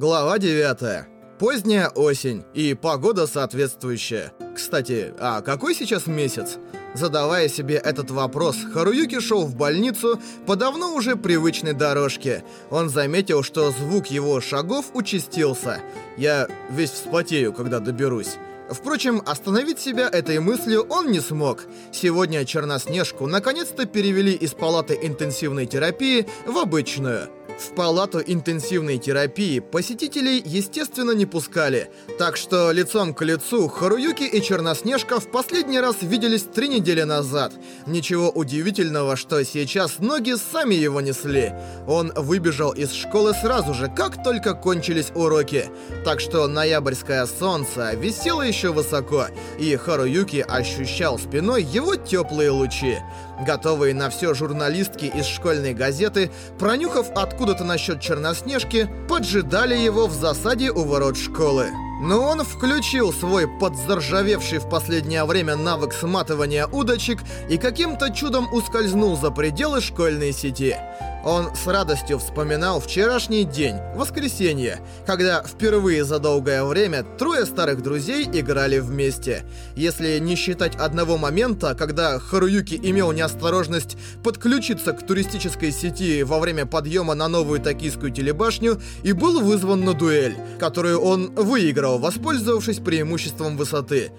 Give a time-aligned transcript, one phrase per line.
[0.00, 1.04] Глава 9.
[1.38, 4.32] Поздняя осень и погода соответствующая.
[4.56, 6.56] Кстати, а какой сейчас месяц?
[6.94, 12.44] Задавая себе этот вопрос, Харуюки шел в больницу по давно уже привычной дорожке.
[12.70, 15.82] Он заметил, что звук его шагов участился.
[16.16, 18.38] Я весь вспотею, когда доберусь.
[18.70, 21.66] Впрочем, остановить себя этой мыслью он не смог.
[21.92, 27.28] Сегодня Черноснежку наконец-то перевели из палаты интенсивной терапии в обычную.
[27.60, 34.40] В палату интенсивной терапии посетителей, естественно, не пускали, так что лицом к лицу Харуюки и
[34.40, 37.52] Черноснежка в последний раз виделись три недели назад.
[37.86, 41.52] Ничего удивительного, что сейчас ноги сами его несли.
[41.86, 45.66] Он выбежал из школы сразу же, как только кончились уроки.
[46.02, 49.26] Так что ноябрьское солнце висело еще высоко,
[49.58, 52.96] и Харуюки ощущал спиной его теплые лучи.
[53.40, 60.70] Готовые на все журналистки из школьной газеты, пронюхав откуда-то насчет Черноснежки, поджидали его в засаде
[60.70, 61.68] у ворот школы.
[62.02, 69.16] Но он включил свой подзаржавевший в последнее время навык сматывания удочек и каким-то чудом ускользнул
[69.16, 70.76] за пределы школьной сети.
[71.24, 78.24] Он с радостью вспоминал вчерашний день, воскресенье, когда впервые за долгое время трое старых друзей
[78.32, 79.44] играли вместе.
[79.76, 86.64] Если не считать одного момента, когда Харуюки имел неосторожность подключиться к туристической сети во время
[86.64, 93.58] подъема на новую токийскую телебашню и был вызван на дуэль, которую он выиграл, воспользовавшись преимуществом
[93.58, 94.10] высоты.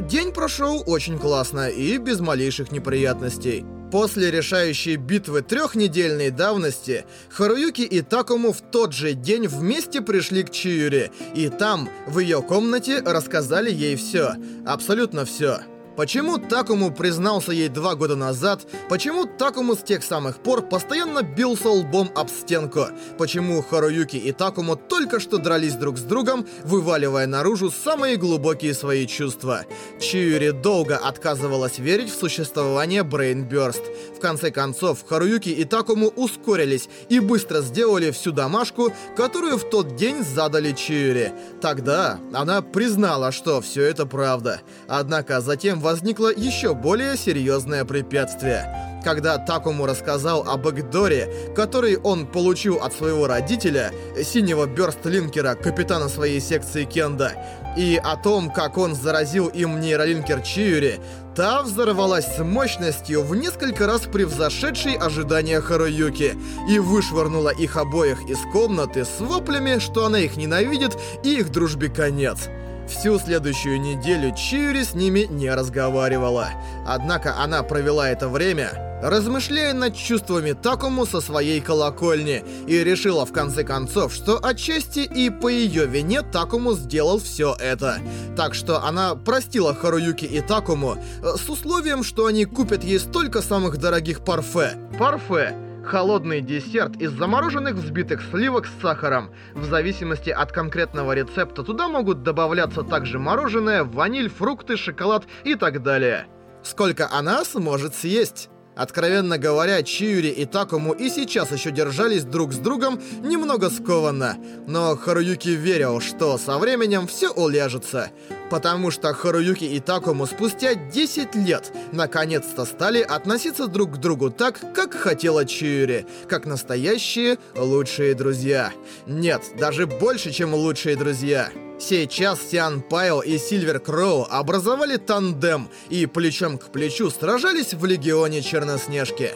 [0.00, 3.64] День прошел очень классно и без малейших неприятностей.
[3.90, 10.50] После решающей битвы трехнедельной давности, Харуюки и Такому в тот же день вместе пришли к
[10.50, 14.34] Чиюре, и там, в ее комнате, рассказали ей все.
[14.66, 15.60] Абсолютно все.
[15.96, 18.62] Почему Такому признался ей два года назад?
[18.88, 22.86] Почему Такому с тех самых пор постоянно бился лбом об стенку?
[23.16, 29.06] Почему Харуюки и Такому только что дрались друг с другом, вываливая наружу самые глубокие свои
[29.06, 29.66] чувства?
[30.00, 33.82] Чиури долго отказывалась верить в существование Брейнбёрст.
[34.16, 39.94] В конце концов, Харуюки и Такому ускорились и быстро сделали всю домашку, которую в тот
[39.94, 41.32] день задали Чиури.
[41.60, 44.60] Тогда она признала, что все это правда.
[44.88, 49.00] Однако затем возникло еще более серьезное препятствие.
[49.04, 53.92] Когда Такому рассказал об Эгдоре, который он получил от своего родителя,
[54.24, 57.32] синего бёрстлинкера, капитана своей секции Кенда,
[57.76, 61.00] и о том, как он заразил им нейролинкер Чиури,
[61.36, 66.34] та взорвалась с мощностью в несколько раз превзошедшей ожидания Харуюки
[66.66, 71.90] и вышвырнула их обоих из комнаты с воплями, что она их ненавидит и их дружбе
[71.90, 72.48] конец.
[72.88, 76.50] Всю следующую неделю Чиури с ними не разговаривала.
[76.86, 83.32] Однако она провела это время, размышляя над чувствами Такому со своей колокольни, и решила в
[83.32, 87.98] конце концов, что отчасти и по ее вине Такому сделал все это.
[88.36, 93.42] Так что она простила Харуюки и Такому э, с условием, что они купят ей столько
[93.42, 94.76] самых дорогих парфе.
[94.98, 95.54] Парфе
[95.86, 99.30] Холодный десерт из замороженных взбитых сливок с сахаром.
[99.52, 105.82] В зависимости от конкретного рецепта туда могут добавляться также мороженое, ваниль, фрукты, шоколад и так
[105.82, 106.26] далее.
[106.62, 108.48] Сколько она сможет съесть?
[108.76, 114.36] Откровенно говоря, Чиури и Такому и сейчас еще держались друг с другом немного скованно.
[114.66, 118.10] Но Харуюки верил, что со временем все уляжется.
[118.50, 124.60] Потому что Харуюки и Такому спустя 10 лет наконец-то стали относиться друг к другу так,
[124.74, 126.06] как хотела Чиури.
[126.28, 128.72] Как настоящие лучшие друзья.
[129.06, 131.50] Нет, даже больше, чем лучшие друзья.
[131.86, 138.40] Сейчас Сиан Пайл и Сильвер Кроу образовали тандем и плечом к плечу сражались в Легионе
[138.40, 139.32] Черноснежки.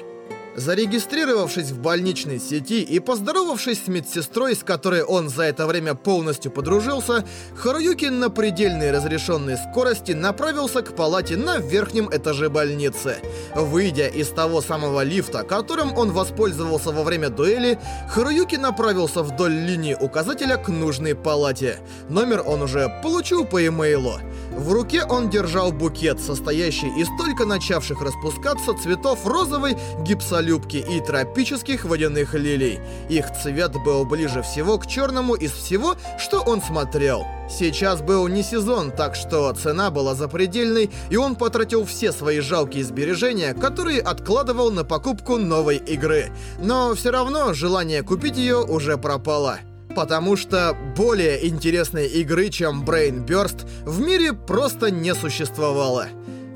[0.59, 6.51] Зарегистрировавшись в больничной сети и поздоровавшись с медсестрой, с которой он за это время полностью
[6.51, 7.25] подружился,
[7.55, 13.19] Харуюки на предельной разрешенной скорости направился к палате на верхнем этаже больницы.
[13.55, 17.79] Выйдя из того самого лифта, которым он воспользовался во время дуэли,
[18.11, 21.79] Харуюки направился вдоль линии указателя к нужной палате.
[22.09, 24.19] Номер он уже получил по имейлу.
[24.59, 31.85] В руке он держал букет, состоящий из только начавших распускаться цветов розовой гипсолюбки и тропических
[31.85, 32.81] водяных лилий.
[33.09, 37.25] Их цвет был ближе всего к черному из всего, что он смотрел.
[37.49, 42.83] Сейчас был не сезон, так что цена была запредельной, и он потратил все свои жалкие
[42.83, 46.33] сбережения, которые откладывал на покупку новой игры.
[46.61, 49.61] Но все равно желание купить ее уже пропало
[49.99, 56.07] потому что более интересной игры, чем Brain Burst, в мире просто не существовало.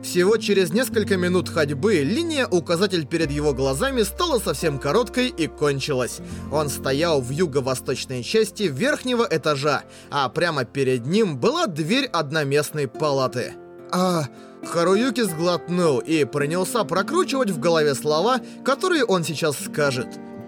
[0.00, 6.20] Всего через несколько минут ходьбы линия-указатель перед его глазами стала совсем короткой и кончилась.
[6.52, 13.54] Он стоял в юго-восточной части верхнего этажа, а прямо перед ним была дверь одноместной палаты.
[13.90, 14.26] А...
[14.64, 20.06] Харуюки сглотнул и принялся прокручивать в голове слова, которые он сейчас скажет.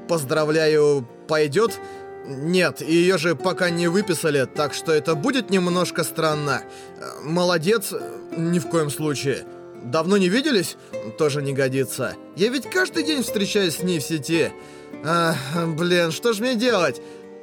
[0.08, 1.80] «Поздравляю, пойдет?»
[2.26, 6.62] Нет, ее же пока не выписали, так что это будет немножко странно.
[7.22, 7.92] Молодец,
[8.36, 9.44] ни в коем случае.
[9.82, 10.76] Давно не виделись?
[11.18, 12.16] Тоже не годится.
[12.36, 14.50] Я ведь каждый день встречаюсь с ней в сети.
[15.04, 15.34] А,
[15.66, 17.02] блин, что ж мне делать?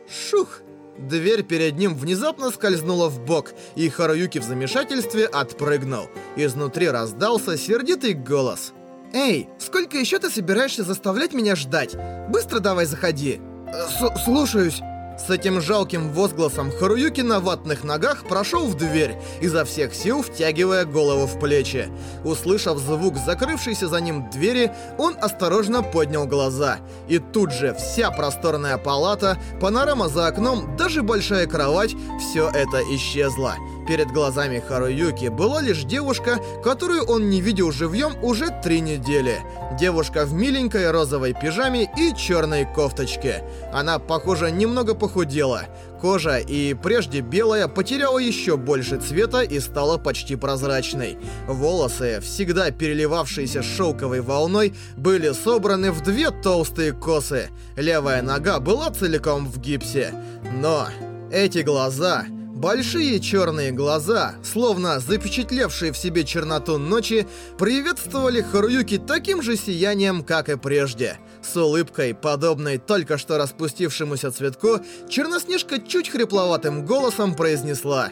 [0.09, 0.61] Шух!
[0.97, 6.09] Дверь перед ним внезапно скользнула в бок, и Харуюки в замешательстве отпрыгнул.
[6.35, 8.73] Изнутри раздался сердитый голос.
[9.13, 11.95] «Эй, сколько еще ты собираешься заставлять меня ждать?
[12.29, 14.81] Быстро давай заходи!» С «Слушаюсь!»
[15.17, 20.83] С этим жалким возгласом Харуюки на ватных ногах прошел в дверь, изо всех сил втягивая
[20.83, 21.89] голову в плечи.
[22.23, 26.77] Услышав звук закрывшейся за ним двери, он осторожно поднял глаза.
[27.07, 33.55] И тут же вся просторная палата, панорама за окном, даже большая кровать— все это исчезло.
[33.91, 39.39] Перед глазами Харуюки была лишь девушка, которую он не видел живьем уже три недели.
[39.77, 43.43] Девушка в миленькой розовой пижаме и черной кофточке.
[43.73, 45.63] Она, похоже, немного похудела.
[45.99, 51.17] Кожа, и прежде белая, потеряла еще больше цвета и стала почти прозрачной.
[51.49, 57.49] Волосы, всегда переливавшиеся шелковой волной, были собраны в две толстые косы.
[57.75, 60.13] Левая нога была целиком в гипсе.
[60.61, 60.87] Но
[61.29, 62.23] эти глаза...
[62.61, 67.27] Большие черные глаза, словно запечатлевшие в себе черноту ночи,
[67.57, 71.17] приветствовали Харуюки таким же сиянием, как и прежде.
[71.41, 74.79] С улыбкой, подобной только что распустившемуся цветку,
[75.09, 78.09] Черноснежка чуть хрипловатым голосом произнесла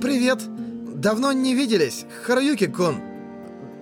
[0.00, 0.38] «Привет!
[0.94, 2.96] Давно не виделись, Харуюки-кун!»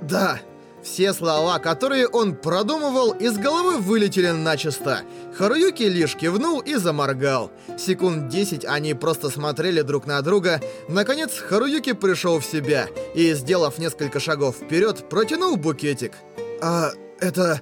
[0.02, 0.40] «Да!»
[0.82, 5.02] Все слова, которые он продумывал, из головы вылетели начисто.
[5.36, 7.50] Харуюки лишь кивнул и заморгал.
[7.78, 10.60] Секунд 10 они просто смотрели друг на друга.
[10.88, 16.14] Наконец, Харуюки пришел в себя и, сделав несколько шагов вперед, протянул букетик.
[16.62, 17.60] «А, это...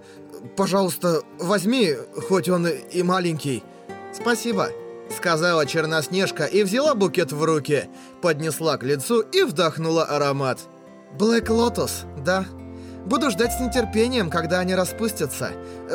[0.56, 1.94] Пожалуйста, возьми,
[2.28, 3.64] хоть он и маленький».
[4.14, 4.70] «Спасибо»,—
[5.16, 7.88] сказала Черноснежка и взяла букет в руки,
[8.22, 10.60] поднесла к лицу и вдохнула аромат.
[11.18, 12.46] «Блэк Лотос, да?»
[13.08, 15.52] Буду ждать с нетерпением, когда они распустятся.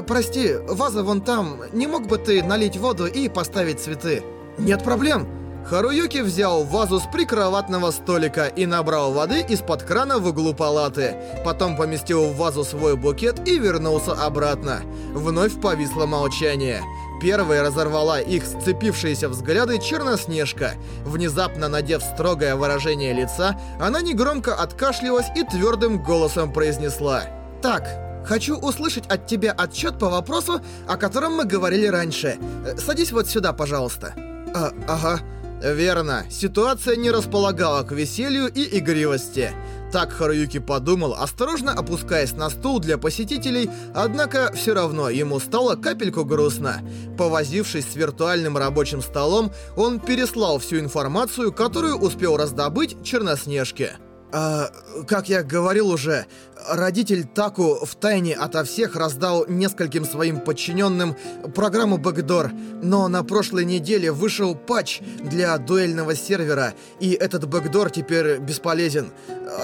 [0.07, 1.61] Прости, ваза вон там.
[1.71, 4.23] Не мог бы ты налить воду и поставить цветы?
[4.57, 5.27] Нет проблем.
[5.63, 11.15] Харуюки взял вазу с прикроватного столика и набрал воды из-под крана в углу палаты.
[11.45, 14.81] Потом поместил в вазу свой букет и вернулся обратно.
[15.13, 16.81] Вновь повисло молчание.
[17.23, 20.73] Первой разорвала их сцепившиеся взгляды Черноснежка.
[21.05, 27.23] Внезапно надев строгое выражение лица, она негромко откашлялась и твердым голосом произнесла.
[27.61, 27.87] «Так,
[28.25, 32.37] хочу услышать от тебя отчет по вопросу, о котором мы говорили раньше.
[32.77, 34.13] Садись вот сюда, пожалуйста».
[34.53, 35.21] А, «Ага».
[35.63, 39.51] Верно, ситуация не располагала к веселью и игривости.
[39.93, 46.25] Так Харуюки подумал, осторожно опускаясь на стул для посетителей, однако все равно ему стало капельку
[46.25, 46.81] грустно.
[47.17, 53.97] Повозившись с виртуальным рабочим столом, он переслал всю информацию, которую успел раздобыть Черноснежке.
[54.35, 54.71] А,
[55.07, 56.25] как я говорил уже,
[56.67, 61.15] родитель Таку тайне ото всех раздал нескольким своим подчиненным
[61.53, 62.51] программу Бэкдор,
[62.81, 69.11] но на прошлой неделе вышел патч для дуэльного сервера, и этот Бэкдор теперь бесполезен.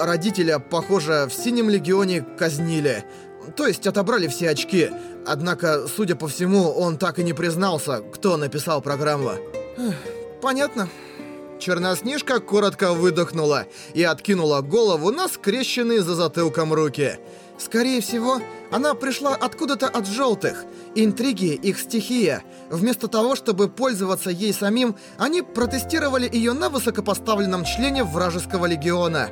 [0.00, 3.04] Родителя, похоже, в Синем Легионе казнили.
[3.56, 4.90] То есть отобрали все очки.
[5.26, 9.32] Однако, судя по всему, он так и не признался, кто написал программу.
[10.40, 10.88] Понятно.
[11.60, 17.18] Черноснежка коротко выдохнула и откинула голову на скрещенные за затылком руки.
[17.58, 18.40] Скорее всего,
[18.72, 20.64] она пришла откуда-то от желтых.
[20.94, 22.42] Интриги— их стихия.
[22.70, 29.28] Вместо того, чтобы пользоваться ей самим, они протестировали ее на высокопоставленном члене вражеского легиона.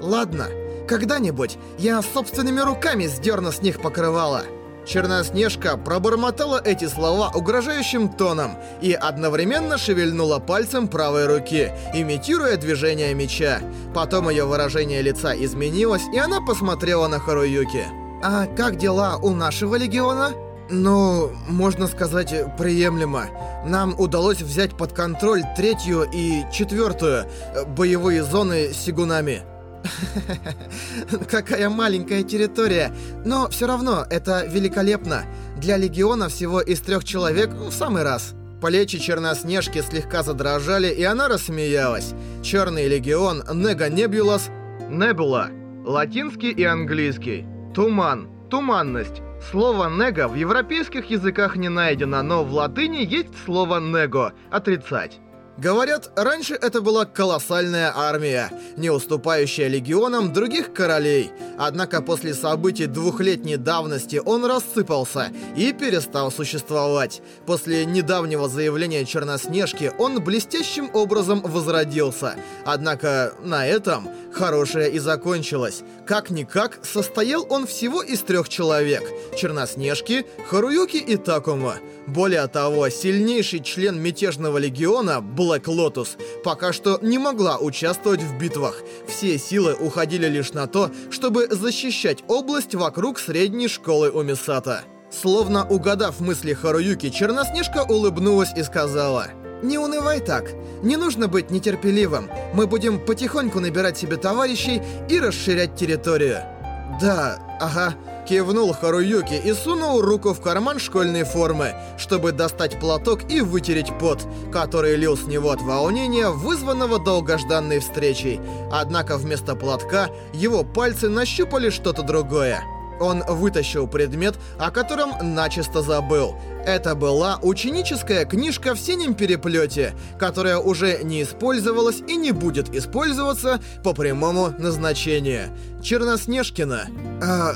[0.00, 0.48] Ладно,
[0.88, 4.42] когда-нибудь я собственными руками сдерну с них покрывало.
[4.86, 13.60] Черноснежка пробормотала эти слова угрожающим тоном и одновременно шевельнула пальцем правой руки, имитируя движение меча.
[13.94, 17.84] Потом ее выражение лица изменилось, и она посмотрела на Харуюки.
[18.22, 20.32] «А как дела у нашего легиона?»
[20.72, 23.26] Ну, можно сказать, приемлемо.
[23.66, 27.26] Нам удалось взять под контроль третью и четвертую
[27.66, 29.42] боевые зоны с сигунами.
[31.30, 32.92] Какая маленькая территория.
[33.24, 35.24] Но все равно это великолепно.
[35.56, 38.34] Для легиона всего из трех человек в самый раз.
[38.60, 42.12] Плечи Черноснежки слегка задрожали, и она рассмеялась.
[42.42, 44.50] Черный легион Нега Небулас...
[44.90, 45.48] Небула.
[45.84, 47.46] Латинский и английский.
[47.74, 48.28] Туман.
[48.50, 49.22] Туманность.
[49.50, 55.18] Слово «него» в европейских языках не найдено, но в латыни есть слово «него»— «отрицать».
[55.60, 61.30] Говорят, раньше это была колоссальная армия, не уступающая легионам других королей.
[61.58, 67.20] Однако после событий двухлетней давности он рассыпался и перестал существовать.
[67.44, 72.36] После недавнего заявления Черноснежки он блестящим образом возродился.
[72.64, 75.82] Однако на этом хорошее и закончилось.
[76.06, 79.02] Как-никак, состоял он всего из трех человек—
[79.36, 81.76] Черноснежки, Харуюки и Такума.
[82.06, 88.82] Более того, сильнейший член мятежного легиона, Блэк Лотус, пока что не могла участвовать в битвах.
[89.06, 94.84] Все силы уходили лишь на то, чтобы защищать область вокруг средней школы Умисата.
[95.10, 99.28] Словно угадав мысли Харуюки, Черноснежка улыбнулась и сказала...
[99.62, 100.54] «Не унывай так.
[100.82, 102.30] Не нужно быть нетерпеливым.
[102.54, 104.80] Мы будем потихоньку набирать себе товарищей
[105.10, 106.59] и расширять территорию».
[106.98, 107.94] «Да, ага»,—
[108.28, 114.26] кивнул Харуюки и сунул руку в карман школьной формы, чтобы достать платок и вытереть пот,
[114.52, 118.40] который лил с него от волнения, вызванного долгожданной встречей.
[118.72, 122.62] Однако вместо платка его пальцы нащупали что-то другое.
[123.00, 126.34] Он вытащил предмет, о котором начисто забыл.
[126.66, 133.60] Это была ученическая книжка в синем переплете, которая уже не использовалась и не будет использоваться
[133.82, 135.56] по прямому назначению.
[135.82, 136.88] Черноснежкина.
[137.22, 137.52] А,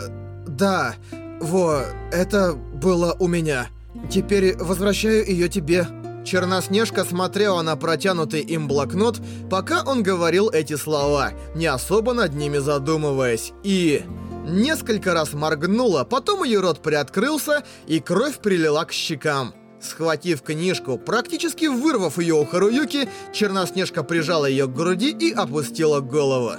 [0.47, 0.95] да,
[1.41, 1.83] во,
[2.13, 3.69] это было у меня.
[4.11, 5.87] Теперь возвращаю ее тебе.
[6.25, 9.21] Черноснежка смотрела на протянутый им блокнот,
[9.51, 14.03] пока он говорил эти слова, не особо над ними задумываясь, и
[14.45, 19.55] несколько раз моргнула, потом ее рот приоткрылся, и кровь прилила к щекам.
[19.81, 26.53] Схватив книжку, практически вырвав ее у Харуюки, Черноснежка прижала ее к груди и опустила голову.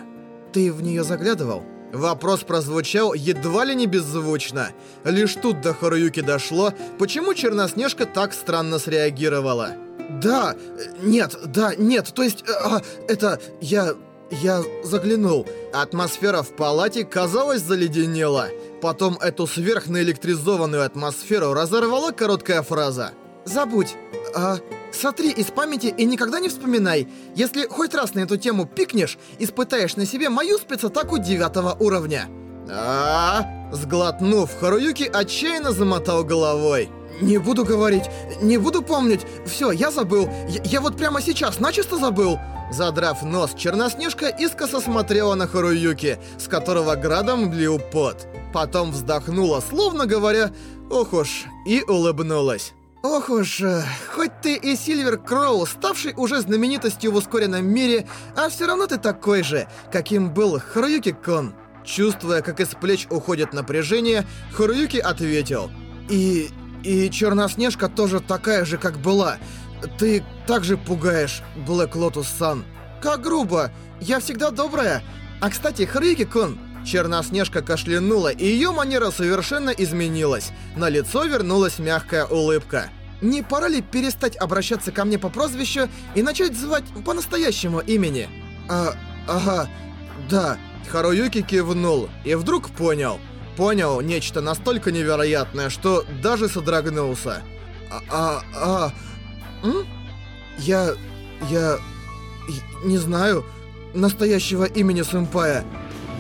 [0.54, 4.70] «Ты в нее заглядывал?» Вопрос прозвучал едва ли не беззвучно.
[5.06, 9.76] Лишь тут до Харуюки дошло, почему Черноснежка так странно среагировала.
[10.22, 10.56] «Да,
[11.02, 13.96] нет, да, нет, то есть, а, это, я,
[14.42, 15.46] я заглянул.
[15.74, 18.50] Атмосфера в палате, казалось, заледенела.
[18.82, 23.12] Потом эту сверхнаэлектризованную атмосферу разорвала короткая фраза.
[23.46, 23.96] «Забудь.
[24.36, 24.58] А,
[24.92, 27.08] сотри из памяти и никогда не вспоминай.
[27.36, 32.28] Если хоть раз на эту тему пикнешь, испытаешь на себе мою спецатаку девятого уровня».
[32.70, 36.90] А, -а, -а Сглотнув, Харуюки отчаянно замотал головой.
[37.22, 38.06] «Не буду говорить,
[38.42, 39.22] не буду помнить.
[39.46, 40.28] Все, я забыл.
[40.50, 42.40] Я, я вот прямо сейчас начисто забыл».
[42.72, 48.28] Задрав нос, Черноснежка искоса смотрела на Харуюки, с которого градом лил пот.
[48.54, 50.52] Потом вздохнула, словно говоря
[50.90, 52.74] «Ох уж», и улыбнулась.
[53.04, 53.84] Ох уж, э,
[54.16, 58.98] хоть ты и Сильвер Кроу, ставший уже знаменитостью в ускоренном мире, а все равно ты
[58.98, 61.54] такой же, каким был Харуюки-кон.
[61.84, 65.70] Чувствуя, как из плеч уходит напряжение, Харуюки ответил.
[66.10, 66.50] И...
[66.84, 69.38] и Черноснежка тоже такая же, как была.
[69.98, 72.66] Ты также пугаешь, Блэк Лотус-сан.
[73.02, 73.72] Как грубо.
[74.00, 75.04] Я всегда добрая.
[75.42, 80.52] А кстати, Харуюки-кун, Черноснежка кашлянула, и ее манера совершенно изменилась.
[80.76, 82.90] На лицо вернулась мягкая улыбка.
[83.22, 88.30] «Не пора ли перестать обращаться ко мне по прозвищу и начать звать по настоящему имени?»
[88.70, 88.94] «А,
[89.28, 89.68] ага,
[90.30, 90.58] да».
[90.90, 93.20] Харуюки кивнул и вдруг понял.
[93.58, 97.42] Понял нечто настолько невероятное, что даже содрогнулся.
[97.90, 98.92] «А, а, а...
[100.58, 100.96] Я...
[101.50, 101.78] я...
[102.84, 103.46] не знаю
[103.94, 105.66] настоящего имени сэмпая».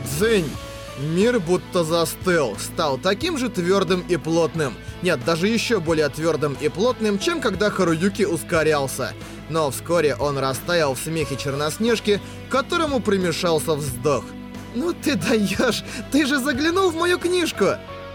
[0.06, 0.50] Дзынь!
[0.98, 4.75] Мир будто застыл, стал таким же твердым и плотным.
[5.02, 9.14] Нет, даже еще более твердым и плотным, чем когда Харуюки ускорялся.
[9.50, 14.24] Но вскоре он растаял в смехе Черноснежки, к которому примешался вздох.
[14.74, 15.84] «Ну ты даешь!
[16.12, 17.66] Ты же заглянул в мою книжку!»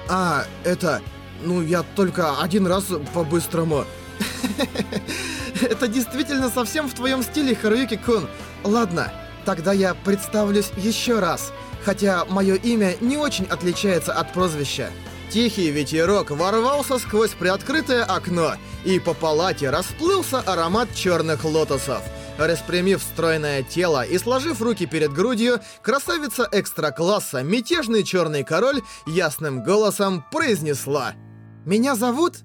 [0.08, 1.02] «А, это...
[1.42, 2.84] Ну, я только один раз
[3.14, 3.84] по-быстрому...»
[5.62, 8.28] «Это действительно совсем в твоем стиле, Харуюки-кун.
[8.64, 9.12] Ладно,
[9.44, 11.52] тогда я представлюсь еще раз»
[11.84, 14.90] хотя мое имя не очень отличается от прозвища.
[15.30, 22.02] Тихий ветерок ворвался сквозь приоткрытое окно, и по палате расплылся аромат черных лотосов.
[22.36, 30.24] Распрямив стройное тело и сложив руки перед грудью, красавица экстра-класса, мятежный черный король, ясным голосом
[30.32, 31.12] произнесла
[31.64, 32.38] «Меня зовут